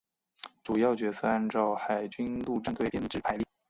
[0.63, 3.45] 主要角色按照海军陆战队编制排列。